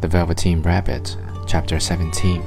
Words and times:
The 0.00 0.08
Velveteen 0.08 0.60
Rabbit, 0.62 1.16
Chapter 1.46 1.80
17. 1.80 2.42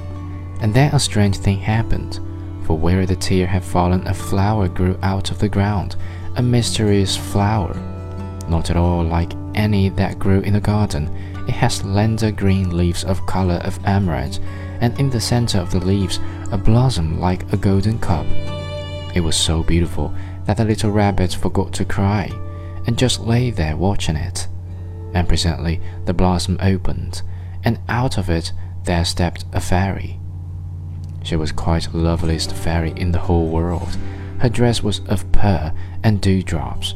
And 0.61 0.73
then 0.73 0.93
a 0.93 0.99
strange 0.99 1.37
thing 1.37 1.59
happened, 1.59 2.19
for 2.65 2.77
where 2.77 3.05
the 3.05 3.15
tear 3.15 3.47
had 3.47 3.63
fallen, 3.63 4.05
a 4.05 4.13
flower 4.13 4.67
grew 4.67 4.97
out 5.01 5.31
of 5.31 5.39
the 5.39 5.49
ground, 5.49 5.95
a 6.35 6.41
mysterious 6.41 7.17
flower. 7.17 7.75
Not 8.47 8.69
at 8.69 8.77
all 8.77 9.03
like 9.03 9.33
any 9.55 9.89
that 9.89 10.19
grew 10.19 10.41
in 10.41 10.53
the 10.53 10.61
garden. 10.61 11.07
It 11.47 11.53
had 11.53 11.69
slender 11.69 12.31
green 12.31 12.75
leaves 12.75 13.03
of 13.03 13.25
color 13.25 13.55
of 13.63 13.79
emerald, 13.85 14.39
and 14.79 14.97
in 14.99 15.09
the 15.09 15.19
center 15.19 15.59
of 15.59 15.71
the 15.71 15.79
leaves, 15.79 16.19
a 16.51 16.57
blossom 16.57 17.19
like 17.19 17.51
a 17.51 17.57
golden 17.57 17.99
cup. 17.99 18.25
It 19.15 19.23
was 19.23 19.35
so 19.35 19.63
beautiful 19.63 20.13
that 20.45 20.57
the 20.57 20.65
little 20.65 20.91
rabbit 20.91 21.33
forgot 21.33 21.73
to 21.73 21.85
cry, 21.85 22.31
and 22.85 22.97
just 22.97 23.19
lay 23.19 23.49
there 23.49 23.75
watching 23.75 24.15
it. 24.15 24.47
And 25.13 25.27
presently 25.27 25.81
the 26.05 26.13
blossom 26.13 26.57
opened, 26.61 27.23
and 27.63 27.79
out 27.87 28.17
of 28.17 28.29
it 28.29 28.51
there 28.83 29.05
stepped 29.05 29.45
a 29.53 29.59
fairy. 29.59 30.19
She 31.23 31.35
was 31.35 31.51
quite 31.51 31.91
the 31.91 31.97
loveliest 31.97 32.53
fairy 32.53 32.93
in 32.95 33.11
the 33.11 33.19
whole 33.19 33.49
world. 33.49 33.97
Her 34.39 34.49
dress 34.49 34.81
was 34.81 35.01
of 35.07 35.29
pearl 35.31 35.73
and 36.03 36.21
dewdrops, 36.21 36.95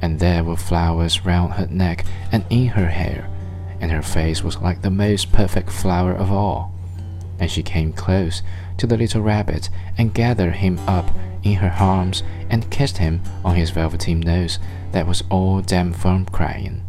and 0.00 0.18
there 0.18 0.44
were 0.44 0.56
flowers 0.56 1.24
round 1.24 1.54
her 1.54 1.66
neck 1.66 2.04
and 2.30 2.44
in 2.50 2.68
her 2.68 2.88
hair, 2.88 3.28
and 3.80 3.90
her 3.90 4.02
face 4.02 4.44
was 4.44 4.58
like 4.58 4.82
the 4.82 4.90
most 4.90 5.32
perfect 5.32 5.70
flower 5.70 6.12
of 6.12 6.30
all. 6.30 6.72
And 7.40 7.50
she 7.50 7.62
came 7.62 7.92
close 7.92 8.42
to 8.78 8.86
the 8.86 8.96
little 8.96 9.22
rabbit 9.22 9.70
and 9.98 10.14
gathered 10.14 10.56
him 10.56 10.78
up 10.86 11.10
in 11.42 11.54
her 11.54 11.74
arms 11.78 12.22
and 12.48 12.70
kissed 12.70 12.98
him 12.98 13.22
on 13.44 13.56
his 13.56 13.70
velveteen 13.70 14.20
nose 14.20 14.58
that 14.92 15.06
was 15.06 15.24
all 15.30 15.60
damp 15.60 15.96
from 15.96 16.26
crying. 16.26 16.82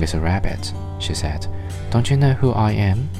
Little 0.00 0.20
rabbit, 0.20 0.72
she 0.98 1.12
said, 1.12 1.46
don't 1.90 2.08
you 2.08 2.16
know 2.16 2.32
who 2.32 2.52
I 2.52 2.72
am? 2.72 3.10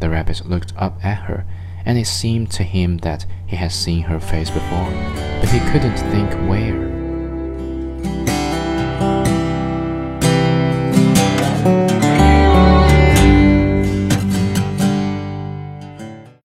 The 0.00 0.10
rabbit 0.10 0.44
looked 0.44 0.74
up 0.76 1.02
at 1.02 1.22
her, 1.22 1.46
and 1.86 1.96
it 1.96 2.06
seemed 2.06 2.50
to 2.52 2.62
him 2.62 2.98
that 2.98 3.24
he 3.46 3.56
had 3.56 3.72
seen 3.72 4.02
her 4.02 4.20
face 4.20 4.50
before, 4.50 4.90
but 5.40 5.48
he 5.48 5.60
couldn't 5.70 5.96
think 5.96 6.30
where. 6.46 6.97